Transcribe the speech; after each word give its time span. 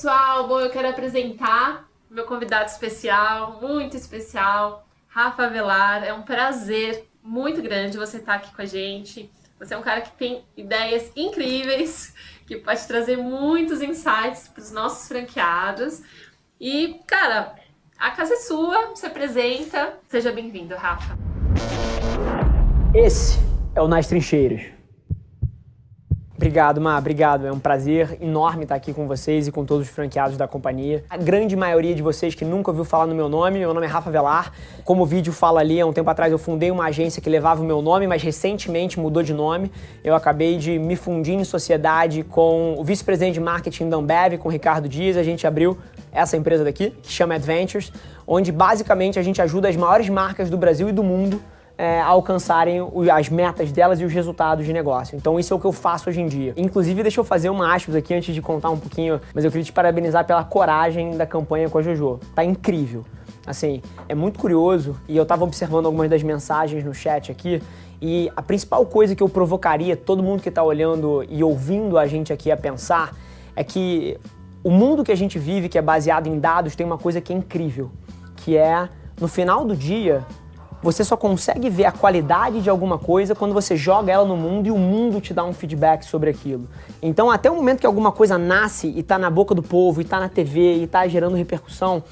pessoal, 0.00 0.48
bom, 0.48 0.58
eu 0.58 0.70
quero 0.70 0.88
apresentar 0.88 1.86
meu 2.10 2.24
convidado 2.24 2.70
especial, 2.70 3.58
muito 3.60 3.98
especial, 3.98 4.86
Rafa 5.06 5.46
Velar. 5.50 6.02
É 6.02 6.10
um 6.10 6.22
prazer 6.22 7.06
muito 7.22 7.60
grande 7.60 7.98
você 7.98 8.16
estar 8.16 8.36
aqui 8.36 8.50
com 8.56 8.62
a 8.62 8.64
gente. 8.64 9.30
Você 9.58 9.74
é 9.74 9.76
um 9.76 9.82
cara 9.82 10.00
que 10.00 10.12
tem 10.12 10.42
ideias 10.56 11.12
incríveis, 11.14 12.14
que 12.46 12.56
pode 12.56 12.86
trazer 12.86 13.18
muitos 13.18 13.82
insights 13.82 14.48
para 14.48 14.62
os 14.62 14.72
nossos 14.72 15.06
franqueados. 15.06 16.00
E, 16.58 16.98
cara, 17.06 17.54
a 17.98 18.10
casa 18.12 18.32
é 18.32 18.38
sua, 18.38 18.96
se 18.96 19.04
apresenta. 19.04 19.98
Seja 20.08 20.32
bem-vindo, 20.32 20.74
Rafa. 20.76 21.14
Esse 22.94 23.38
é 23.74 23.82
o 23.82 23.86
Nas 23.86 24.06
Trincheiras. 24.06 24.79
Obrigado, 26.50 26.80
Ma, 26.80 26.98
obrigado. 26.98 27.46
É 27.46 27.52
um 27.52 27.60
prazer 27.60 28.18
enorme 28.20 28.64
estar 28.64 28.74
aqui 28.74 28.92
com 28.92 29.06
vocês 29.06 29.46
e 29.46 29.52
com 29.52 29.64
todos 29.64 29.86
os 29.86 29.94
franqueados 29.94 30.36
da 30.36 30.48
companhia. 30.48 31.04
A 31.08 31.16
grande 31.16 31.54
maioria 31.54 31.94
de 31.94 32.02
vocês 32.02 32.34
que 32.34 32.44
nunca 32.44 32.72
ouviu 32.72 32.84
falar 32.84 33.06
no 33.06 33.14
meu 33.14 33.28
nome, 33.28 33.60
meu 33.60 33.72
nome 33.72 33.86
é 33.86 33.88
Rafa 33.88 34.10
Velar. 34.10 34.52
Como 34.84 35.04
o 35.04 35.06
vídeo 35.06 35.32
fala 35.32 35.60
ali, 35.60 35.80
há 35.80 35.86
um 35.86 35.92
tempo 35.92 36.10
atrás 36.10 36.32
eu 36.32 36.38
fundei 36.38 36.72
uma 36.72 36.86
agência 36.86 37.22
que 37.22 37.30
levava 37.30 37.62
o 37.62 37.64
meu 37.64 37.80
nome, 37.80 38.08
mas 38.08 38.20
recentemente 38.20 38.98
mudou 38.98 39.22
de 39.22 39.32
nome. 39.32 39.70
Eu 40.02 40.12
acabei 40.16 40.58
de 40.58 40.76
me 40.76 40.96
fundir 40.96 41.34
em 41.34 41.44
sociedade 41.44 42.24
com 42.24 42.74
o 42.76 42.82
vice-presidente 42.82 43.34
de 43.34 43.40
marketing 43.40 43.88
da 43.88 43.98
Ambev, 43.98 44.36
com 44.38 44.48
o 44.48 44.50
Ricardo 44.50 44.88
Dias. 44.88 45.16
A 45.16 45.22
gente 45.22 45.46
abriu 45.46 45.78
essa 46.10 46.36
empresa 46.36 46.64
daqui, 46.64 46.90
que 47.00 47.12
chama 47.12 47.36
Adventures, 47.36 47.92
onde 48.26 48.50
basicamente 48.50 49.20
a 49.20 49.22
gente 49.22 49.40
ajuda 49.40 49.68
as 49.68 49.76
maiores 49.76 50.08
marcas 50.08 50.50
do 50.50 50.56
Brasil 50.56 50.88
e 50.88 50.92
do 50.92 51.04
mundo 51.04 51.40
é, 51.80 51.98
alcançarem 51.98 52.78
as 53.10 53.30
metas 53.30 53.72
delas 53.72 53.98
e 54.02 54.04
os 54.04 54.12
resultados 54.12 54.66
de 54.66 54.72
negócio. 54.72 55.16
Então 55.16 55.40
isso 55.40 55.54
é 55.54 55.56
o 55.56 55.58
que 55.58 55.64
eu 55.64 55.72
faço 55.72 56.10
hoje 56.10 56.20
em 56.20 56.26
dia. 56.26 56.52
Inclusive, 56.54 57.00
deixa 57.00 57.18
eu 57.18 57.24
fazer 57.24 57.48
uma 57.48 57.74
aspas 57.74 57.94
aqui 57.94 58.12
antes 58.12 58.34
de 58.34 58.42
contar 58.42 58.68
um 58.68 58.76
pouquinho, 58.76 59.18
mas 59.34 59.46
eu 59.46 59.50
queria 59.50 59.64
te 59.64 59.72
parabenizar 59.72 60.26
pela 60.26 60.44
coragem 60.44 61.16
da 61.16 61.24
campanha 61.24 61.70
com 61.70 61.78
a 61.78 61.82
Jojo. 61.82 62.20
Tá 62.34 62.44
incrível. 62.44 63.02
Assim, 63.46 63.80
é 64.06 64.14
muito 64.14 64.38
curioso 64.38 64.94
e 65.08 65.16
eu 65.16 65.24
tava 65.24 65.42
observando 65.42 65.86
algumas 65.86 66.10
das 66.10 66.22
mensagens 66.22 66.84
no 66.84 66.92
chat 66.92 67.32
aqui 67.32 67.62
e 67.98 68.30
a 68.36 68.42
principal 68.42 68.84
coisa 68.84 69.16
que 69.16 69.22
eu 69.22 69.28
provocaria 69.30 69.96
todo 69.96 70.22
mundo 70.22 70.42
que 70.42 70.50
está 70.50 70.62
olhando 70.62 71.24
e 71.30 71.42
ouvindo 71.42 71.96
a 71.96 72.06
gente 72.06 72.30
aqui 72.30 72.50
a 72.50 72.58
pensar 72.58 73.16
é 73.56 73.64
que 73.64 74.18
o 74.62 74.70
mundo 74.70 75.02
que 75.02 75.12
a 75.12 75.16
gente 75.16 75.38
vive, 75.38 75.66
que 75.70 75.78
é 75.78 75.82
baseado 75.82 76.26
em 76.26 76.38
dados, 76.38 76.76
tem 76.76 76.84
uma 76.84 76.98
coisa 76.98 77.22
que 77.22 77.32
é 77.32 77.36
incrível, 77.36 77.90
que 78.36 78.54
é 78.54 78.86
no 79.18 79.26
final 79.26 79.64
do 79.64 79.74
dia 79.74 80.26
você 80.82 81.04
só 81.04 81.16
consegue 81.16 81.68
ver 81.68 81.84
a 81.84 81.92
qualidade 81.92 82.60
de 82.60 82.70
alguma 82.70 82.98
coisa 82.98 83.34
quando 83.34 83.52
você 83.52 83.76
joga 83.76 84.12
ela 84.12 84.24
no 84.24 84.36
mundo 84.36 84.66
e 84.66 84.70
o 84.70 84.78
mundo 84.78 85.20
te 85.20 85.34
dá 85.34 85.44
um 85.44 85.52
feedback 85.52 86.04
sobre 86.04 86.30
aquilo. 86.30 86.68
Então, 87.02 87.30
até 87.30 87.50
o 87.50 87.54
momento 87.54 87.80
que 87.80 87.86
alguma 87.86 88.10
coisa 88.12 88.38
nasce 88.38 88.88
e 88.88 89.00
está 89.00 89.18
na 89.18 89.30
boca 89.30 89.54
do 89.54 89.62
povo, 89.62 90.00
e 90.00 90.04
está 90.04 90.18
na 90.18 90.28
TV, 90.28 90.76
e 90.76 90.84
está 90.84 91.06
gerando 91.06 91.36
repercussão, 91.36 92.02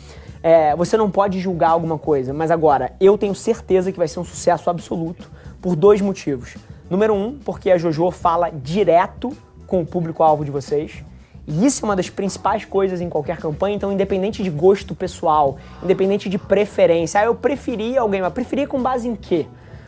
é, 0.42 0.76
você 0.76 0.96
não 0.96 1.10
pode 1.10 1.40
julgar 1.40 1.70
alguma 1.70 1.98
coisa. 1.98 2.32
Mas 2.32 2.50
agora, 2.50 2.92
eu 3.00 3.16
tenho 3.16 3.34
certeza 3.34 3.90
que 3.90 3.98
vai 3.98 4.08
ser 4.08 4.20
um 4.20 4.24
sucesso 4.24 4.68
absoluto 4.68 5.30
por 5.60 5.74
dois 5.74 6.00
motivos. 6.00 6.56
Número 6.90 7.14
um, 7.14 7.38
porque 7.38 7.70
a 7.70 7.78
JoJo 7.78 8.10
fala 8.10 8.50
direto 8.50 9.32
com 9.66 9.80
o 9.80 9.86
público-alvo 9.86 10.44
de 10.44 10.50
vocês. 10.50 11.04
E 11.48 11.64
isso 11.64 11.82
é 11.82 11.88
uma 11.88 11.96
das 11.96 12.10
principais 12.10 12.66
coisas 12.66 13.00
em 13.00 13.08
qualquer 13.08 13.38
campanha, 13.38 13.74
então 13.74 13.90
independente 13.90 14.42
de 14.42 14.50
gosto 14.50 14.94
pessoal, 14.94 15.56
independente 15.82 16.28
de 16.28 16.36
preferência, 16.36 17.22
ah, 17.22 17.24
eu 17.24 17.34
preferia 17.34 18.02
alguém, 18.02 18.20
mas 18.20 18.34
preferia 18.34 18.66
com 18.66 18.82
base 18.82 19.08
em 19.08 19.16
quê? 19.16 19.46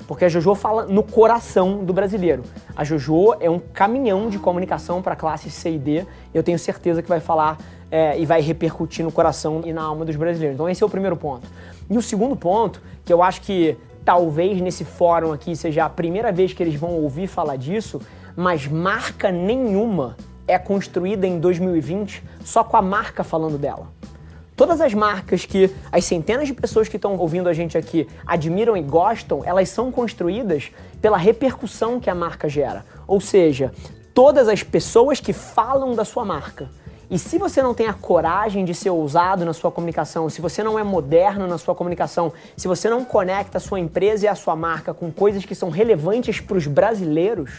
Porque 0.08 0.24
a 0.24 0.28
Jojo 0.30 0.54
fala 0.54 0.86
no 0.86 1.02
coração 1.02 1.84
do 1.84 1.92
brasileiro. 1.92 2.42
A 2.74 2.82
Jojo 2.82 3.34
é 3.40 3.50
um 3.50 3.58
caminhão 3.58 4.30
de 4.30 4.38
comunicação 4.38 5.02
para 5.02 5.12
a 5.12 5.16
classe 5.16 5.50
C 5.50 5.72
e 5.72 5.78
D, 5.78 5.98
e 6.00 6.06
eu 6.32 6.42
tenho 6.42 6.58
certeza 6.58 7.02
que 7.02 7.08
vai 7.10 7.20
falar 7.20 7.58
é, 7.90 8.18
e 8.18 8.24
vai 8.24 8.40
repercutir 8.40 9.04
no 9.04 9.12
coração 9.12 9.60
e 9.62 9.70
na 9.70 9.82
alma 9.82 10.06
dos 10.06 10.16
brasileiros. 10.16 10.54
Então 10.54 10.66
esse 10.66 10.82
é 10.82 10.86
o 10.86 10.90
primeiro 10.90 11.14
ponto. 11.14 11.46
E 11.90 11.98
o 11.98 12.00
segundo 12.00 12.34
ponto, 12.34 12.80
que 13.04 13.12
eu 13.12 13.22
acho 13.22 13.42
que 13.42 13.76
talvez 14.02 14.58
nesse 14.62 14.82
fórum 14.82 15.30
aqui 15.30 15.54
seja 15.54 15.84
a 15.84 15.90
primeira 15.90 16.32
vez 16.32 16.54
que 16.54 16.62
eles 16.62 16.74
vão 16.74 16.92
ouvir 16.92 17.26
falar 17.26 17.56
disso, 17.56 18.00
mas 18.34 18.66
marca 18.66 19.30
nenhuma 19.30 20.16
é 20.46 20.58
construída 20.58 21.26
em 21.26 21.38
2020 21.38 22.22
só 22.44 22.64
com 22.64 22.76
a 22.76 22.82
marca 22.82 23.22
falando 23.24 23.58
dela. 23.58 23.88
Todas 24.56 24.80
as 24.80 24.92
marcas 24.92 25.46
que 25.46 25.74
as 25.90 26.04
centenas 26.04 26.46
de 26.46 26.52
pessoas 26.52 26.86
que 26.86 26.96
estão 26.96 27.16
ouvindo 27.16 27.48
a 27.48 27.52
gente 27.54 27.78
aqui 27.78 28.06
admiram 28.26 28.76
e 28.76 28.82
gostam, 28.82 29.42
elas 29.44 29.70
são 29.70 29.90
construídas 29.90 30.70
pela 31.00 31.16
repercussão 31.16 31.98
que 31.98 32.10
a 32.10 32.14
marca 32.14 32.46
gera. 32.48 32.84
Ou 33.06 33.20
seja, 33.20 33.72
todas 34.12 34.48
as 34.48 34.62
pessoas 34.62 35.18
que 35.18 35.32
falam 35.32 35.94
da 35.94 36.04
sua 36.04 36.26
marca. 36.26 36.68
E 37.10 37.18
se 37.18 37.38
você 37.38 37.60
não 37.60 37.74
tem 37.74 37.88
a 37.88 37.92
coragem 37.92 38.64
de 38.64 38.72
ser 38.72 38.90
ousado 38.90 39.44
na 39.44 39.52
sua 39.52 39.72
comunicação, 39.72 40.30
se 40.30 40.40
você 40.40 40.62
não 40.62 40.78
é 40.78 40.84
moderno 40.84 41.48
na 41.48 41.58
sua 41.58 41.74
comunicação, 41.74 42.32
se 42.56 42.68
você 42.68 42.88
não 42.88 43.04
conecta 43.04 43.58
a 43.58 43.60
sua 43.60 43.80
empresa 43.80 44.26
e 44.26 44.28
a 44.28 44.34
sua 44.34 44.54
marca 44.54 44.94
com 44.94 45.10
coisas 45.10 45.44
que 45.44 45.54
são 45.54 45.70
relevantes 45.70 46.38
para 46.38 46.56
os 46.56 46.68
brasileiros, 46.68 47.50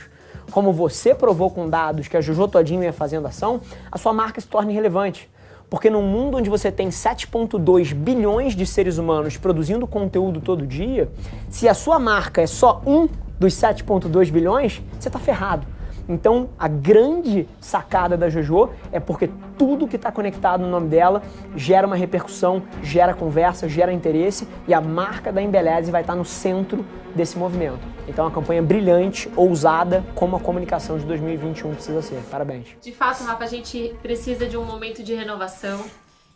como 0.52 0.72
você 0.72 1.16
provou 1.16 1.50
com 1.50 1.70
dados 1.70 2.08
que 2.08 2.16
a 2.16 2.22
Jojo 2.22 2.48
Todinho 2.48 2.84
ia 2.84 2.94
fazendo 2.94 3.28
ação, 3.28 3.62
a 3.92 3.98
sua 3.98 4.14
marca 4.14 4.40
se 4.40 4.48
torna 4.48 4.72
irrelevante. 4.72 5.30
Porque 5.70 5.90
num 5.90 6.02
mundo 6.04 6.38
onde 6.38 6.50
você 6.50 6.70
tem 6.70 6.90
7,2 6.90 7.94
bilhões 7.94 8.56
de 8.56 8.66
seres 8.66 8.98
humanos 8.98 9.38
produzindo 9.38 9.88
conteúdo 9.88 10.42
todo 10.42 10.68
dia, 10.68 11.10
se 11.50 11.68
a 11.70 11.74
sua 11.74 11.98
marca 11.98 12.42
é 12.42 12.48
só 12.48 12.82
um 12.86 13.08
dos 13.40 13.54
7,2 13.54 14.30
bilhões, 14.30 14.82
você 15.00 15.08
está 15.08 15.18
ferrado. 15.18 15.66
Então, 16.08 16.50
a 16.58 16.68
grande 16.68 17.48
sacada 17.60 18.18
da 18.18 18.30
Jojo 18.30 18.70
é 18.92 19.00
porque 19.00 19.30
tudo 19.58 19.88
que 19.88 19.96
está 19.96 20.12
conectado 20.12 20.62
no 20.62 20.70
nome 20.70 20.90
dela 20.90 21.22
gera 21.56 21.86
uma 21.86 21.96
repercussão, 21.96 22.64
gera 22.82 23.14
conversa, 23.14 23.70
gera 23.70 23.92
interesse 23.94 24.48
e 24.68 24.74
a 24.74 24.82
marca 24.82 25.32
da 25.32 25.42
Embeleze 25.42 25.92
vai 25.92 26.02
estar 26.02 26.14
tá 26.14 26.18
no 26.18 26.26
centro 26.26 26.86
desse 27.16 27.38
movimento. 27.38 27.80
Então, 28.08 28.26
é 28.26 28.28
uma 28.28 28.34
campanha 28.34 28.62
brilhante, 28.62 29.32
ousada, 29.36 30.04
como 30.16 30.36
a 30.36 30.40
comunicação 30.40 30.98
de 30.98 31.06
2021 31.06 31.76
precisa 31.76 32.02
ser. 32.02 32.22
Parabéns. 32.30 32.68
De 32.82 32.92
fato, 32.92 33.24
Rafa, 33.24 33.44
a 33.44 33.48
gente 33.48 33.96
precisa 34.02 34.48
de 34.48 34.58
um 34.58 34.66
momento 34.66 35.04
de 35.04 35.14
renovação, 35.14 35.84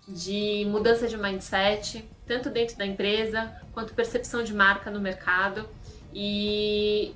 de 0.07 0.65
mudança 0.69 1.07
de 1.07 1.17
mindset, 1.17 2.07
tanto 2.27 2.49
dentro 2.49 2.77
da 2.77 2.85
empresa 2.85 3.51
quanto 3.73 3.93
percepção 3.93 4.43
de 4.43 4.53
marca 4.53 4.91
no 4.91 4.99
mercado. 4.99 5.67
E 6.13 7.13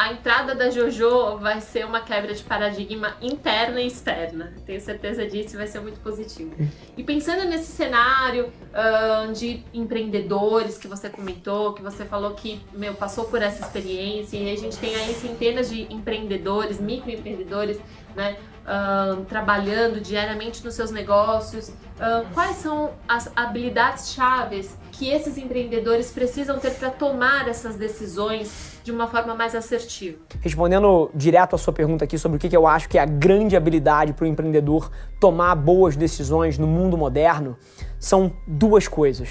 a 0.00 0.12
entrada 0.12 0.54
da 0.54 0.70
JoJo 0.70 1.36
vai 1.36 1.60
ser 1.60 1.84
uma 1.84 2.00
quebra 2.00 2.32
de 2.32 2.42
paradigma 2.42 3.16
interna 3.20 3.82
e 3.82 3.86
externa. 3.86 4.54
Tenho 4.64 4.80
certeza 4.80 5.26
disso 5.26 5.56
e 5.56 5.58
vai 5.58 5.66
ser 5.66 5.80
muito 5.80 6.00
positivo. 6.00 6.54
E 6.96 7.04
pensando 7.04 7.44
nesse 7.44 7.70
cenário 7.70 8.50
uh, 8.70 9.30
de 9.34 9.62
empreendedores 9.74 10.78
que 10.78 10.88
você 10.88 11.10
comentou, 11.10 11.74
que 11.74 11.82
você 11.82 12.06
falou 12.06 12.30
que 12.30 12.62
meu, 12.72 12.94
passou 12.94 13.26
por 13.26 13.42
essa 13.42 13.62
experiência 13.62 14.38
e 14.38 14.50
a 14.50 14.56
gente 14.56 14.78
tem 14.78 14.96
aí 14.96 15.12
centenas 15.12 15.68
de 15.68 15.82
empreendedores, 15.92 16.80
microempreendedores, 16.80 17.78
né, 18.16 18.38
uh, 18.64 19.22
trabalhando 19.26 20.00
diariamente 20.00 20.64
nos 20.64 20.72
seus 20.72 20.90
negócios. 20.90 21.68
Uh, 21.68 22.26
quais 22.32 22.56
são 22.56 22.94
as 23.06 23.30
habilidades 23.36 24.14
chaves 24.14 24.79
que 25.00 25.08
esses 25.08 25.38
empreendedores 25.38 26.10
precisam 26.10 26.58
ter 26.58 26.74
para 26.74 26.90
tomar 26.90 27.48
essas 27.48 27.74
decisões 27.74 28.78
de 28.84 28.92
uma 28.92 29.06
forma 29.06 29.34
mais 29.34 29.54
assertiva. 29.54 30.18
Respondendo 30.42 31.10
direto 31.14 31.56
à 31.56 31.58
sua 31.58 31.72
pergunta 31.72 32.04
aqui 32.04 32.18
sobre 32.18 32.36
o 32.36 32.38
que 32.38 32.54
eu 32.54 32.66
acho 32.66 32.86
que 32.86 32.98
é 32.98 33.00
a 33.00 33.06
grande 33.06 33.56
habilidade 33.56 34.12
para 34.12 34.24
o 34.24 34.28
empreendedor 34.28 34.90
tomar 35.18 35.54
boas 35.54 35.96
decisões 35.96 36.58
no 36.58 36.66
mundo 36.66 36.98
moderno, 36.98 37.56
são 37.98 38.30
duas 38.46 38.86
coisas. 38.86 39.30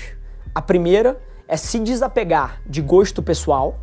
A 0.55 0.61
primeira 0.61 1.21
é 1.47 1.55
se 1.55 1.77
desapegar 1.77 2.63
de 2.65 2.81
gosto 2.81 3.21
pessoal. 3.21 3.79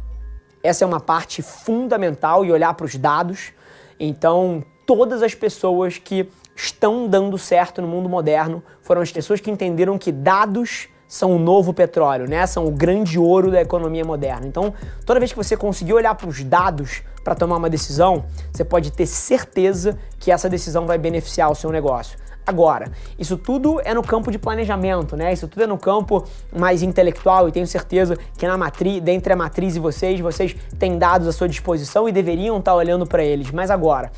Essa 0.65 0.85
é 0.85 0.89
uma 0.89 0.99
parte 0.99 1.41
fundamental 1.41 2.45
e 2.45 2.51
olhar 2.51 2.75
para 2.75 2.87
os 2.87 2.97
dados. 2.97 3.53
Então, 4.01 4.65
todas 4.85 5.23
as 5.23 5.37
pessoas 5.37 5.99
que 5.99 6.29
estão 6.57 7.07
dando 7.07 7.39
certo 7.39 7.81
no 7.81 7.87
mundo 7.87 8.09
moderno 8.09 8.61
foram 8.83 9.03
as 9.03 9.13
pessoas 9.13 9.39
que 9.39 9.53
entenderam 9.53 9.97
que 9.97 10.11
dados 10.11 10.89
são 11.09 11.35
o 11.35 11.39
novo 11.39 11.73
petróleo, 11.73 12.29
né? 12.29 12.47
São 12.47 12.67
o 12.67 12.71
grande 12.71 13.19
ouro 13.19 13.51
da 13.51 13.61
economia 13.61 14.05
moderna. 14.05 14.47
Então, 14.47 14.73
toda 15.05 15.21
vez 15.21 15.33
que 15.33 15.37
você 15.37 15.57
conseguir 15.57 15.93
olhar 15.93 16.15
para 16.15 16.29
os 16.29 16.43
dados 16.43 17.03
para 17.23 17.35
tomar 17.35 17.57
uma 17.57 17.71
decisão, 17.71 18.25
você 18.53 18.65
pode 18.65 18.93
ter 18.93 19.07
certeza 19.07 19.99
que 20.19 20.31
essa 20.31 20.49
decisão 20.49 20.87
vai 20.87 20.99
beneficiar 20.99 21.51
o 21.51 21.55
seu 21.55 21.71
negócio. 21.71 22.19
Agora, 22.47 22.93
isso 23.19 23.37
tudo 23.37 23.81
é 23.85 23.93
no 23.93 24.05
campo 24.05 24.31
de 24.31 24.39
planejamento, 24.39 25.17
né? 25.17 25.33
Isso 25.33 25.49
tudo 25.49 25.65
é 25.65 25.67
no 25.67 25.77
campo 25.77 26.25
mais 26.57 26.81
intelectual 26.81 27.49
e 27.49 27.53
tenho 27.53 27.67
certeza 27.67 28.17
que 28.39 28.47
na 28.47 28.57
matriz, 28.57 29.03
dentre 29.03 29.33
a 29.33 29.37
matriz 29.37 29.75
e 29.75 29.81
vocês, 29.81 30.21
vocês 30.21 30.55
têm 30.79 30.97
dados 30.97 31.27
à 31.27 31.33
sua 31.33 31.49
disposição 31.49 32.09
e 32.09 32.13
deveriam 32.13 32.59
estar 32.59 32.77
olhando 32.77 33.05
para 33.05 33.25
eles. 33.25 33.51
Mas 33.51 33.69
agora, 33.69 34.13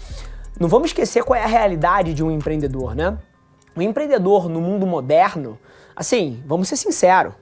não 0.60 0.68
vamos 0.68 0.88
esquecer 0.90 1.24
qual 1.24 1.40
é 1.40 1.44
a 1.44 1.46
realidade 1.46 2.12
de 2.12 2.22
um 2.22 2.30
empreendedor, 2.30 2.94
né? 2.94 3.16
Um 3.74 3.80
empreendedor 3.80 4.46
no 4.50 4.60
mundo 4.60 4.86
moderno, 4.86 5.58
Assim, 5.98 6.40
vamos 6.46 6.68
ser 6.68 6.76
sinceros. 6.76 7.32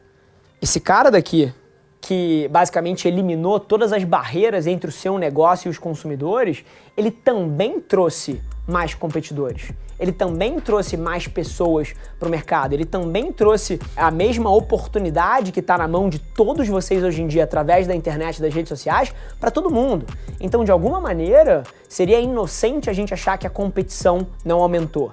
Esse 0.62 0.80
cara 0.80 1.10
daqui, 1.10 1.52
que 2.00 2.48
basicamente 2.50 3.06
eliminou 3.06 3.60
todas 3.60 3.92
as 3.92 4.02
barreiras 4.02 4.66
entre 4.66 4.88
o 4.88 4.92
seu 4.92 5.18
negócio 5.18 5.68
e 5.68 5.70
os 5.70 5.76
consumidores, 5.76 6.64
ele 6.96 7.10
também 7.10 7.78
trouxe 7.78 8.40
mais 8.66 8.94
competidores. 8.94 9.74
ele 9.98 10.12
também 10.12 10.58
trouxe 10.58 10.96
mais 10.96 11.26
pessoas 11.26 11.94
para 12.18 12.28
o 12.28 12.30
mercado, 12.30 12.72
ele 12.72 12.84
também 12.84 13.32
trouxe 13.32 13.78
a 13.96 14.10
mesma 14.10 14.50
oportunidade 14.50 15.52
que 15.52 15.60
está 15.60 15.78
na 15.78 15.88
mão 15.88 16.08
de 16.08 16.18
todos 16.18 16.68
vocês 16.68 17.02
hoje 17.02 17.22
em 17.22 17.26
dia 17.26 17.44
através 17.44 17.86
da 17.86 17.94
internet, 17.94 18.40
das 18.40 18.54
redes 18.54 18.68
sociais, 18.68 19.14
para 19.38 19.50
todo 19.50 19.70
mundo. 19.70 20.06
Então, 20.40 20.64
de 20.64 20.70
alguma 20.70 21.00
maneira, 21.00 21.62
seria 21.88 22.20
inocente 22.20 22.90
a 22.90 22.92
gente 22.92 23.12
achar 23.12 23.38
que 23.38 23.46
a 23.46 23.50
competição 23.50 24.26
não 24.44 24.60
aumentou. 24.60 25.12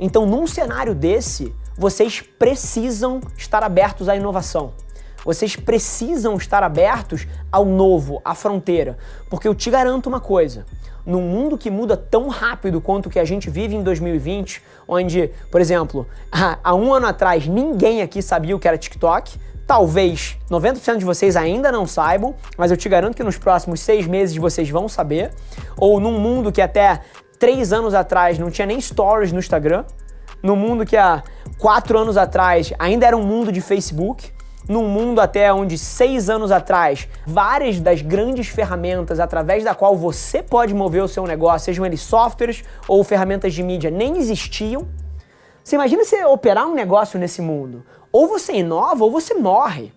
Então, 0.00 0.24
num 0.24 0.46
cenário 0.46 0.94
desse, 0.94 1.52
vocês 1.78 2.20
precisam 2.20 3.20
estar 3.36 3.62
abertos 3.62 4.08
à 4.08 4.16
inovação. 4.16 4.72
Vocês 5.24 5.54
precisam 5.54 6.36
estar 6.36 6.62
abertos 6.62 7.26
ao 7.52 7.64
novo, 7.64 8.20
à 8.24 8.34
fronteira. 8.34 8.98
Porque 9.30 9.46
eu 9.46 9.54
te 9.54 9.70
garanto 9.70 10.08
uma 10.08 10.20
coisa: 10.20 10.66
num 11.06 11.22
mundo 11.22 11.56
que 11.56 11.70
muda 11.70 11.96
tão 11.96 12.28
rápido 12.28 12.80
quanto 12.80 13.06
o 13.06 13.10
que 13.10 13.18
a 13.18 13.24
gente 13.24 13.48
vive 13.48 13.76
em 13.76 13.82
2020, 13.82 14.62
onde, 14.88 15.30
por 15.50 15.60
exemplo, 15.60 16.06
há 16.62 16.74
um 16.74 16.92
ano 16.92 17.06
atrás 17.06 17.46
ninguém 17.46 18.02
aqui 18.02 18.20
sabia 18.20 18.56
o 18.56 18.58
que 18.58 18.66
era 18.66 18.76
TikTok. 18.76 19.38
Talvez 19.66 20.38
90% 20.50 20.96
de 20.96 21.04
vocês 21.04 21.36
ainda 21.36 21.70
não 21.70 21.86
saibam, 21.86 22.34
mas 22.56 22.70
eu 22.70 22.76
te 22.76 22.88
garanto 22.88 23.14
que 23.14 23.22
nos 23.22 23.36
próximos 23.36 23.80
seis 23.80 24.06
meses 24.06 24.34
vocês 24.34 24.70
vão 24.70 24.88
saber. 24.88 25.30
Ou 25.76 26.00
num 26.00 26.18
mundo 26.18 26.50
que 26.50 26.62
até 26.62 27.02
três 27.38 27.70
anos 27.70 27.92
atrás 27.92 28.38
não 28.38 28.50
tinha 28.50 28.66
nem 28.66 28.80
stories 28.80 29.30
no 29.30 29.38
Instagram, 29.38 29.84
no 30.42 30.56
mundo 30.56 30.86
que 30.86 30.96
há 30.96 31.22
quatro 31.58 31.98
anos 31.98 32.16
atrás 32.16 32.72
ainda 32.78 33.06
era 33.06 33.16
um 33.16 33.22
mundo 33.22 33.50
de 33.50 33.60
Facebook, 33.60 34.30
num 34.68 34.86
mundo 34.86 35.20
até 35.20 35.52
onde 35.52 35.78
seis 35.78 36.28
anos 36.28 36.52
atrás, 36.52 37.08
várias 37.26 37.80
das 37.80 38.02
grandes 38.02 38.48
ferramentas 38.48 39.18
através 39.18 39.64
da 39.64 39.74
qual 39.74 39.96
você 39.96 40.42
pode 40.42 40.74
mover 40.74 41.02
o 41.02 41.08
seu 41.08 41.26
negócio, 41.26 41.66
sejam 41.66 41.86
eles 41.86 42.02
softwares 42.02 42.62
ou 42.86 43.02
ferramentas 43.02 43.54
de 43.54 43.62
mídia, 43.62 43.90
nem 43.90 44.18
existiam. 44.18 44.86
Você 45.64 45.76
imagina 45.76 46.04
você 46.04 46.24
operar 46.24 46.66
um 46.66 46.74
negócio 46.74 47.18
nesse 47.18 47.40
mundo? 47.40 47.84
Ou 48.12 48.28
você 48.28 48.54
inova 48.54 49.04
ou 49.04 49.10
você 49.10 49.34
morre. 49.34 49.92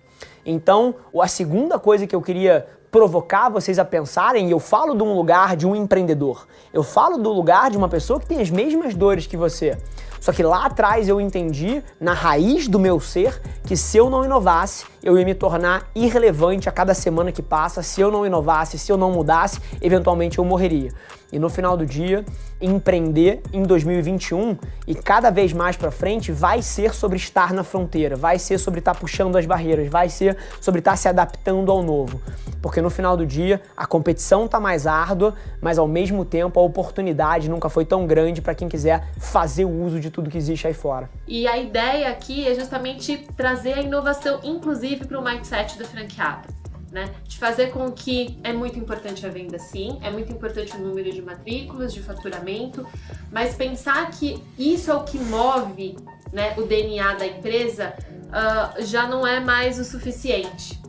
Então, 0.46 0.96
a 1.22 1.28
segunda 1.28 1.78
coisa 1.78 2.08
que 2.08 2.16
eu 2.16 2.22
queria 2.22 2.66
provocar 2.92 3.48
vocês 3.50 3.80
a 3.80 3.86
pensarem, 3.86 4.50
e 4.50 4.52
eu 4.52 4.60
falo 4.60 4.94
de 4.94 5.02
um 5.02 5.14
lugar 5.16 5.56
de 5.56 5.66
um 5.66 5.74
empreendedor. 5.74 6.46
Eu 6.74 6.84
falo 6.84 7.18
do 7.18 7.32
lugar 7.32 7.72
de 7.72 7.78
uma 7.78 7.88
pessoa 7.88 8.20
que 8.20 8.26
tem 8.26 8.42
as 8.42 8.50
mesmas 8.50 8.94
dores 8.94 9.26
que 9.26 9.38
você. 9.38 9.78
Só 10.22 10.32
que 10.32 10.44
lá 10.44 10.66
atrás 10.66 11.10
eu 11.10 11.20
entendi, 11.20 11.84
na 12.00 12.14
raiz 12.14 12.68
do 12.68 12.80
meu 12.80 13.00
ser, 13.00 13.42
que 13.66 13.76
se 13.76 13.98
eu 13.98 14.08
não 14.08 14.24
inovasse, 14.24 14.86
eu 15.02 15.18
ia 15.18 15.26
me 15.26 15.34
tornar 15.34 15.90
irrelevante 15.96 16.70
a 16.70 16.72
cada 16.72 16.94
semana 16.94 17.32
que 17.32 17.42
passa. 17.42 17.82
Se 17.82 18.00
eu 18.02 18.12
não 18.12 18.24
inovasse, 18.24 18.78
se 18.78 18.92
eu 18.92 18.98
não 18.98 19.12
mudasse, 19.12 19.60
eventualmente 19.82 20.38
eu 20.38 20.46
morreria. 20.46 20.92
E 21.32 21.40
no 21.40 21.50
final 21.50 21.78
do 21.78 21.86
dia, 21.86 22.26
empreender 22.62 23.42
em 23.54 23.64
2021 23.64 24.58
e 24.86 24.94
cada 24.94 25.32
vez 25.32 25.54
mais 25.54 25.78
para 25.78 25.90
frente 25.90 26.32
vai 26.32 26.62
ser 26.62 26.94
sobre 26.94 27.18
estar 27.18 27.54
na 27.54 27.64
fronteira, 27.64 28.18
vai 28.18 28.38
ser 28.38 28.58
sobre 28.58 28.80
estar 28.80 28.94
tá 28.94 29.00
puxando 29.00 29.38
as 29.38 29.46
barreiras, 29.46 29.90
vai 29.90 30.10
ser 30.10 30.38
sobre 30.60 30.80
estar 30.80 30.92
tá 30.92 30.98
se 30.98 31.08
adaptando 31.08 31.72
ao 31.72 31.82
novo. 31.82 32.22
Porque 32.62 32.82
no 32.82 32.90
final 32.90 33.16
do 33.16 33.26
dia, 33.26 33.62
a 33.76 33.88
competição 33.88 34.48
tá 34.48 34.60
mais 34.60 34.86
árdua, 34.86 35.34
mas 35.62 35.80
ao 35.80 35.88
mesmo 35.88 36.26
tempo 36.26 36.60
a 36.60 36.64
oportunidade 36.64 37.50
nunca 37.50 37.70
foi 37.70 37.86
tão 37.86 38.06
grande 38.06 38.42
para 38.42 38.54
quem 38.54 38.68
quiser 38.68 39.08
fazer 39.18 39.64
o 39.66 39.84
uso 39.84 40.00
de 40.00 40.11
tudo 40.12 40.30
que 40.30 40.38
existe 40.38 40.68
aí 40.68 40.74
fora. 40.74 41.10
E 41.28 41.48
a 41.48 41.58
ideia 41.58 42.10
aqui 42.10 42.48
é 42.48 42.54
justamente 42.54 43.26
trazer 43.36 43.74
a 43.74 43.82
inovação, 43.82 44.40
inclusive, 44.44 45.06
para 45.06 45.20
o 45.20 45.24
mindset 45.24 45.78
do 45.78 45.86
franqueado 45.86 46.62
né? 46.92 47.10
De 47.24 47.38
fazer 47.38 47.72
com 47.72 47.90
que 47.92 48.38
é 48.44 48.52
muito 48.52 48.78
importante 48.78 49.26
a 49.26 49.30
venda, 49.30 49.58
sim, 49.58 49.98
é 50.04 50.12
muito 50.12 50.32
importante 50.32 50.76
o 50.76 50.80
número 50.80 51.10
de 51.10 51.22
matrículas, 51.22 51.94
de 51.94 52.02
faturamento, 52.02 52.86
mas 53.32 53.56
pensar 53.56 54.12
que 54.12 54.44
isso 54.60 54.92
é 54.92 54.94
o 54.94 55.04
que 55.04 55.18
move 55.18 55.98
né, 56.34 56.54
o 56.58 56.64
DNA 56.64 57.14
da 57.16 57.26
empresa 57.26 57.94
uh, 58.28 58.84
já 58.84 59.08
não 59.08 59.26
é 59.26 59.40
mais 59.40 59.80
o 59.80 59.86
suficiente. 59.86 60.82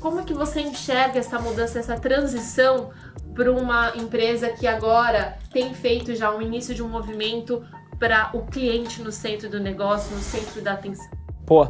Como 0.00 0.24
que 0.24 0.32
você 0.32 0.60
enxerga 0.60 1.18
essa 1.18 1.38
mudança, 1.38 1.78
essa 1.78 1.98
transição 1.98 2.90
para 3.34 3.52
uma 3.52 3.96
empresa 3.96 4.48
que 4.50 4.66
agora 4.66 5.38
tem 5.52 5.74
feito 5.74 6.14
já 6.14 6.34
um 6.34 6.42
início 6.42 6.74
de 6.74 6.82
um 6.82 6.88
movimento 6.88 7.64
para 8.00 8.30
o 8.34 8.46
cliente 8.46 9.00
no 9.00 9.12
centro 9.12 9.48
do 9.48 9.60
negócio, 9.60 10.16
no 10.16 10.22
centro 10.22 10.60
da 10.60 10.72
atenção? 10.72 11.08
Pô, 11.46 11.68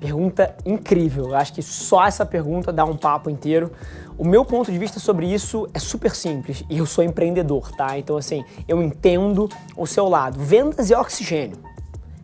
Pergunta 0.00 0.56
incrível. 0.64 1.30
Eu 1.30 1.34
acho 1.34 1.52
que 1.52 1.62
só 1.62 2.06
essa 2.06 2.24
pergunta 2.24 2.72
dá 2.72 2.84
um 2.84 2.96
papo 2.96 3.28
inteiro. 3.28 3.72
O 4.16 4.24
meu 4.24 4.44
ponto 4.44 4.70
de 4.70 4.78
vista 4.78 5.00
sobre 5.00 5.26
isso 5.26 5.68
é 5.74 5.78
super 5.78 6.14
simples 6.14 6.64
e 6.70 6.78
eu 6.78 6.86
sou 6.86 7.02
empreendedor, 7.02 7.70
tá? 7.72 7.98
Então, 7.98 8.16
assim, 8.16 8.44
eu 8.66 8.82
entendo 8.82 9.48
o 9.76 9.86
seu 9.86 10.08
lado. 10.08 10.38
Vendas 10.38 10.90
e 10.90 10.94
oxigênio. 10.94 11.58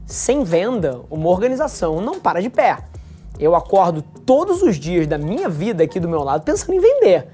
Sem 0.07 0.45
venda, 0.45 1.01
uma 1.11 1.29
organização 1.29 2.01
não 2.01 2.21
para 2.21 2.41
de 2.41 2.51
pé. 2.51 2.79
Eu 3.39 3.57
acordo 3.57 4.03
todos 4.25 4.63
os 4.63 4.77
dias 4.77 5.07
da 5.07 5.19
minha 5.19 5.49
vida 5.49 5.83
aqui 5.83 5.99
do 5.99 6.09
meu 6.09 6.23
lado 6.23 6.45
pensando 6.45 6.75
em 6.75 6.81
vender. 6.81 7.27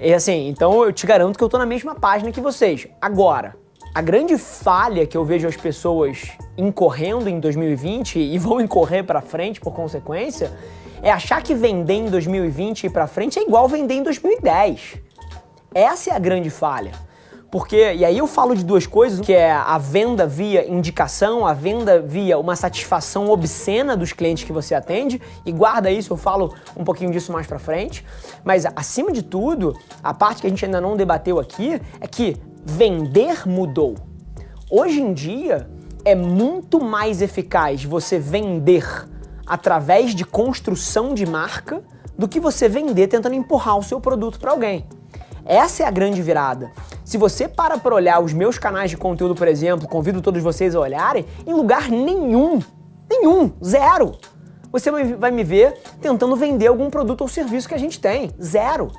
E 0.00 0.14
assim, 0.14 0.48
então 0.48 0.82
eu 0.82 0.92
te 0.92 1.06
garanto 1.06 1.36
que 1.36 1.44
eu 1.44 1.48
tô 1.48 1.58
na 1.58 1.66
mesma 1.66 1.94
página 1.94 2.32
que 2.32 2.40
vocês. 2.40 2.88
Agora, 3.00 3.54
a 3.94 4.02
grande 4.02 4.36
falha 4.36 5.06
que 5.06 5.16
eu 5.16 5.24
vejo 5.24 5.46
as 5.46 5.56
pessoas 5.56 6.32
incorrendo 6.58 7.28
em 7.28 7.38
2020 7.38 8.18
e 8.18 8.36
vão 8.38 8.60
incorrer 8.60 9.04
para 9.04 9.20
frente 9.20 9.60
por 9.60 9.72
consequência 9.72 10.52
é 11.00 11.12
achar 11.12 11.40
que 11.40 11.54
vender 11.54 11.94
em 11.94 12.06
2020 12.06 12.84
e 12.84 12.90
para 12.90 13.06
frente 13.06 13.38
é 13.38 13.42
igual 13.42 13.68
vender 13.68 13.94
em 13.94 14.02
2010. 14.02 14.96
Essa 15.72 16.10
é 16.10 16.12
a 16.12 16.18
grande 16.18 16.50
falha. 16.50 16.90
Porque, 17.52 17.94
e 17.94 18.04
aí 18.04 18.18
eu 18.18 18.26
falo 18.26 18.56
de 18.56 18.64
duas 18.64 18.84
coisas, 18.84 19.20
que 19.20 19.32
é 19.32 19.52
a 19.52 19.78
venda 19.78 20.26
via 20.26 20.68
indicação, 20.68 21.46
a 21.46 21.52
venda 21.52 22.00
via 22.00 22.36
uma 22.36 22.56
satisfação 22.56 23.30
obscena 23.30 23.96
dos 23.96 24.12
clientes 24.12 24.42
que 24.42 24.52
você 24.52 24.74
atende, 24.74 25.22
e 25.46 25.52
guarda 25.52 25.88
isso, 25.88 26.12
eu 26.12 26.16
falo 26.16 26.52
um 26.76 26.82
pouquinho 26.82 27.12
disso 27.12 27.30
mais 27.30 27.46
pra 27.46 27.60
frente. 27.60 28.04
Mas 28.42 28.66
acima 28.74 29.12
de 29.12 29.22
tudo, 29.22 29.78
a 30.02 30.12
parte 30.12 30.40
que 30.40 30.48
a 30.48 30.50
gente 30.50 30.64
ainda 30.64 30.80
não 30.80 30.96
debateu 30.96 31.38
aqui 31.38 31.80
é 32.00 32.08
que 32.08 32.36
vender 32.64 33.46
mudou. 33.46 33.94
Hoje 34.70 35.00
em 35.00 35.12
dia 35.12 35.68
é 36.04 36.14
muito 36.14 36.82
mais 36.82 37.20
eficaz 37.20 37.84
você 37.84 38.18
vender 38.18 38.86
através 39.46 40.14
de 40.14 40.24
construção 40.24 41.14
de 41.14 41.26
marca 41.26 41.82
do 42.16 42.26
que 42.26 42.40
você 42.40 42.68
vender 42.68 43.08
tentando 43.08 43.34
empurrar 43.34 43.78
o 43.78 43.82
seu 43.82 44.00
produto 44.00 44.38
para 44.38 44.52
alguém. 44.52 44.86
Essa 45.44 45.82
é 45.82 45.86
a 45.86 45.90
grande 45.90 46.22
virada. 46.22 46.72
Se 47.04 47.18
você 47.18 47.46
para 47.46 47.76
para 47.76 47.94
olhar 47.94 48.20
os 48.20 48.32
meus 48.32 48.58
canais 48.58 48.90
de 48.90 48.96
conteúdo, 48.96 49.34
por 49.34 49.46
exemplo, 49.46 49.86
convido 49.86 50.22
todos 50.22 50.42
vocês 50.42 50.74
a 50.74 50.80
olharem, 50.80 51.26
em 51.46 51.52
lugar 51.52 51.90
nenhum, 51.90 52.60
nenhum, 53.10 53.52
zero, 53.62 54.12
você 54.72 54.90
vai 54.90 55.30
me 55.30 55.44
ver 55.44 55.78
tentando 56.00 56.34
vender 56.34 56.68
algum 56.68 56.88
produto 56.88 57.20
ou 57.20 57.28
serviço 57.28 57.68
que 57.68 57.74
a 57.74 57.78
gente 57.78 58.00
tem. 58.00 58.30
Zero 58.42 58.90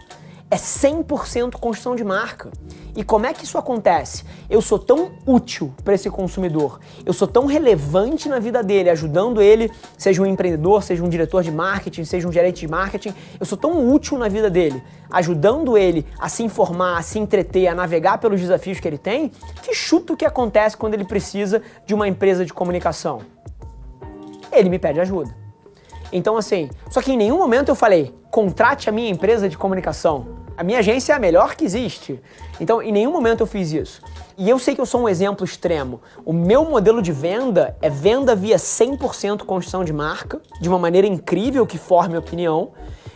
é 0.56 0.58
100% 0.58 1.56
construção 1.56 1.96
de 1.96 2.04
marca. 2.04 2.50
E 2.96 3.04
como 3.04 3.26
é 3.26 3.34
que 3.34 3.44
isso 3.44 3.58
acontece? 3.58 4.24
Eu 4.50 4.62
sou 4.62 4.80
tão 4.80 5.12
útil 5.26 5.74
para 5.84 5.94
esse 5.94 6.10
consumidor, 6.10 6.80
eu 7.06 7.12
sou 7.12 7.28
tão 7.28 7.46
relevante 7.46 8.30
na 8.30 8.40
vida 8.40 8.64
dele, 8.64 8.90
ajudando 8.90 9.42
ele, 9.42 9.70
seja 9.98 10.22
um 10.22 10.26
empreendedor, 10.26 10.82
seja 10.82 11.04
um 11.04 11.10
diretor 11.10 11.44
de 11.44 11.52
marketing, 11.52 12.06
seja 12.06 12.26
um 12.26 12.32
gerente 12.32 12.62
de 12.62 12.70
marketing, 12.70 13.14
eu 13.38 13.46
sou 13.46 13.58
tão 13.58 13.92
útil 13.92 14.18
na 14.18 14.30
vida 14.30 14.50
dele, 14.50 14.82
ajudando 15.12 15.78
ele 15.78 16.06
a 16.18 16.30
se 16.30 16.42
informar, 16.42 16.98
a 16.98 17.02
se 17.02 17.20
entreter, 17.20 17.68
a 17.68 17.76
navegar 17.76 18.20
pelos 18.20 18.40
desafios 18.40 18.80
que 18.80 18.88
ele 18.88 18.98
tem, 18.98 19.30
que 19.62 19.74
chuta 19.74 20.14
o 20.14 20.18
que 20.18 20.24
acontece 20.24 20.78
quando 20.78 20.94
ele 20.94 21.04
precisa 21.04 21.62
de 21.86 21.94
uma 21.94 22.08
empresa 22.08 22.46
de 22.46 22.54
comunicação. 22.54 23.24
Ele 24.54 24.70
me 24.70 24.80
pede 24.80 25.02
ajuda. 25.02 25.36
Então, 26.14 26.38
assim, 26.38 26.70
só 26.90 27.02
que 27.02 27.12
em 27.12 27.18
nenhum 27.18 27.38
momento 27.38 27.68
eu 27.68 27.76
falei, 27.76 28.16
contrate 28.32 28.90
a 28.90 28.92
minha 28.92 29.10
empresa 29.10 29.50
de 29.50 29.58
comunicação. 29.58 30.45
A 30.58 30.64
minha 30.64 30.80
agência 30.80 31.12
é 31.12 31.16
a 31.16 31.20
melhor 31.20 31.56
que 31.56 31.66
existe. 31.66 32.22
Então, 32.62 32.82
em 32.82 32.92
nenhum 32.92 33.12
momento 33.12 33.42
eu 33.42 33.48
fiz 33.48 33.74
isso. 33.74 34.02
E 34.38 34.50
eu 34.50 34.58
sei 34.58 34.74
que 34.74 34.80
eu 34.80 34.86
sou 34.86 35.02
um 35.02 35.10
exemplo 35.10 35.44
extremo. 35.44 36.02
O 36.26 36.32
meu 36.32 36.64
modelo 36.64 37.02
de 37.02 37.12
venda 37.12 37.76
é 37.82 37.90
venda 37.90 38.36
via 38.36 38.56
100% 38.56 39.44
construção 39.44 39.84
de 39.84 39.92
marca, 39.92 40.42
de 40.62 40.70
uma 40.70 40.80
maneira 40.80 41.08
incrível 41.08 41.66
que 41.66 41.78
forme 41.78 42.18
opinião, 42.18 42.72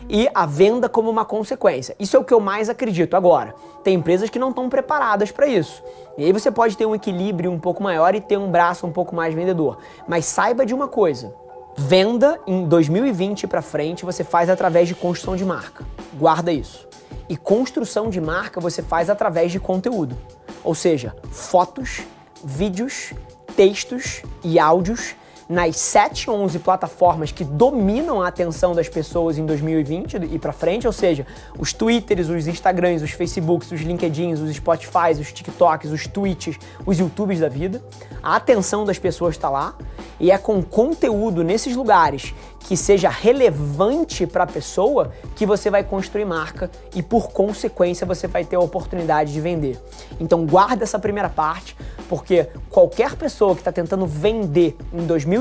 e 0.08 0.28
a 0.34 0.44
venda 0.44 0.88
como 0.88 1.08
uma 1.08 1.24
consequência. 1.24 1.96
Isso 1.98 2.14
é 2.14 2.20
o 2.20 2.24
que 2.24 2.34
eu 2.34 2.40
mais 2.40 2.68
acredito. 2.68 3.14
Agora, 3.14 3.54
tem 3.82 3.94
empresas 3.94 4.28
que 4.28 4.38
não 4.38 4.50
estão 4.50 4.68
preparadas 4.68 5.30
para 5.30 5.46
isso. 5.46 5.82
E 6.18 6.24
aí 6.24 6.32
você 6.32 6.50
pode 6.50 6.76
ter 6.76 6.84
um 6.84 6.94
equilíbrio 6.94 7.50
um 7.50 7.58
pouco 7.58 7.82
maior 7.82 8.14
e 8.14 8.20
ter 8.20 8.36
um 8.36 8.50
braço 8.50 8.86
um 8.86 8.92
pouco 8.92 9.14
mais 9.14 9.34
vendedor. 9.34 9.78
Mas 10.06 10.26
saiba 10.26 10.66
de 10.66 10.74
uma 10.74 10.88
coisa: 10.88 11.34
Venda 11.76 12.38
em 12.46 12.66
2020 12.66 13.46
para 13.46 13.62
frente 13.62 14.04
você 14.04 14.24
faz 14.24 14.50
através 14.50 14.88
de 14.88 14.94
construção 14.94 15.36
de 15.36 15.44
marca. 15.44 15.84
Guarda 16.14 16.52
isso. 16.52 16.89
E 17.28 17.36
construção 17.36 18.10
de 18.10 18.20
marca 18.20 18.60
você 18.60 18.82
faz 18.82 19.08
através 19.08 19.52
de 19.52 19.60
conteúdo. 19.60 20.16
Ou 20.62 20.74
seja, 20.74 21.14
fotos, 21.30 22.00
vídeos, 22.44 23.12
textos 23.56 24.22
e 24.42 24.58
áudios 24.58 25.14
nas 25.50 25.76
7, 25.78 26.30
11 26.30 26.60
plataformas 26.60 27.32
que 27.32 27.42
dominam 27.42 28.22
a 28.22 28.28
atenção 28.28 28.72
das 28.72 28.88
pessoas 28.88 29.36
em 29.36 29.44
2020 29.44 30.14
e 30.30 30.38
para 30.38 30.52
frente, 30.52 30.86
ou 30.86 30.92
seja, 30.92 31.26
os 31.58 31.72
Twitters, 31.72 32.28
os 32.28 32.46
Instagrams, 32.46 33.02
os 33.02 33.10
Facebooks, 33.10 33.72
os 33.72 33.80
LinkedIns, 33.80 34.38
os 34.38 34.54
Spotifys, 34.54 35.18
os 35.18 35.32
TikToks, 35.32 35.90
os 35.90 36.06
Twitches, 36.06 36.56
os 36.86 37.00
YouTubes 37.00 37.40
da 37.40 37.48
vida. 37.48 37.82
A 38.22 38.36
atenção 38.36 38.84
das 38.84 38.96
pessoas 38.96 39.34
está 39.34 39.50
lá 39.50 39.74
e 40.20 40.30
é 40.30 40.38
com 40.38 40.62
conteúdo 40.62 41.42
nesses 41.42 41.74
lugares 41.74 42.32
que 42.60 42.76
seja 42.76 43.08
relevante 43.08 44.26
para 44.26 44.44
a 44.44 44.46
pessoa 44.46 45.10
que 45.34 45.44
você 45.44 45.70
vai 45.70 45.82
construir 45.82 46.26
marca 46.26 46.70
e 46.94 47.02
por 47.02 47.32
consequência 47.32 48.06
você 48.06 48.28
vai 48.28 48.44
ter 48.44 48.54
a 48.54 48.60
oportunidade 48.60 49.32
de 49.32 49.40
vender. 49.40 49.82
Então 50.20 50.46
guarda 50.46 50.84
essa 50.84 50.98
primeira 50.98 51.28
parte, 51.28 51.74
porque 52.08 52.46
qualquer 52.68 53.16
pessoa 53.16 53.54
que 53.54 53.62
está 53.62 53.72
tentando 53.72 54.06
vender 54.06 54.76
em 54.92 55.06
2020 55.06 55.39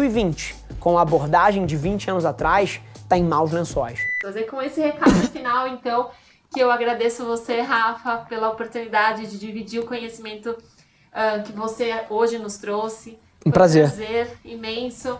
com 0.80 0.98
a 0.98 1.02
abordagem 1.02 1.66
de 1.66 1.76
20 1.76 2.12
anos 2.12 2.26
atrás 2.26 2.80
está 2.96 3.18
em 3.18 3.24
maus 3.24 3.52
lençóis. 3.52 4.00
Fazer 4.22 4.44
com 4.44 4.62
esse 4.62 4.80
recado 4.80 5.12
final, 5.32 5.68
então, 5.68 6.12
que 6.54 6.60
eu 6.60 6.72
agradeço 6.72 7.26
você, 7.26 7.62
Rafa, 7.62 8.18
pela 8.30 8.50
oportunidade 8.50 9.28
de 9.28 9.38
dividir 9.38 9.80
o 9.80 9.86
conhecimento 9.86 10.52
uh, 10.52 11.44
que 11.44 11.52
você 11.52 12.06
hoje 12.10 12.38
nos 12.38 12.58
trouxe. 12.58 13.18
Um 13.46 13.52
prazer. 13.52 13.86
Um 13.86 13.90
prazer 13.90 14.38
imenso. 14.46 15.20